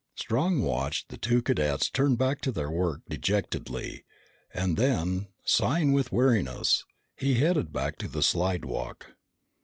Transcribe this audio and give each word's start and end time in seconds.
Strong 0.15 0.63
watched 0.63 1.09
the 1.09 1.17
two 1.19 1.43
cadets 1.43 1.87
turn 1.87 2.15
back 2.15 2.41
to 2.41 2.51
their 2.51 2.71
work 2.71 3.01
dejectedly, 3.07 4.03
and 4.51 4.75
then, 4.75 5.27
sighing 5.43 5.93
with 5.93 6.11
weariness, 6.11 6.85
he 7.15 7.35
headed 7.35 7.71
back 7.71 7.99
to 7.99 8.07
the 8.07 8.23
slidewalk. 8.23 9.11